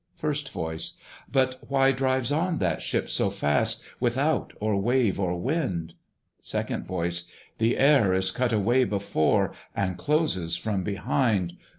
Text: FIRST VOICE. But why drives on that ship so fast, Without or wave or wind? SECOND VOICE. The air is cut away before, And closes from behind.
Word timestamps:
FIRST 0.15 0.49
VOICE. 0.49 0.97
But 1.31 1.59
why 1.67 1.91
drives 1.91 2.31
on 2.31 2.57
that 2.57 2.81
ship 2.81 3.07
so 3.07 3.29
fast, 3.29 3.83
Without 3.99 4.51
or 4.59 4.75
wave 4.81 5.19
or 5.19 5.39
wind? 5.39 5.93
SECOND 6.39 6.87
VOICE. 6.87 7.29
The 7.59 7.77
air 7.77 8.11
is 8.15 8.31
cut 8.31 8.51
away 8.51 8.83
before, 8.83 9.53
And 9.75 9.99
closes 9.99 10.57
from 10.57 10.83
behind. 10.83 11.53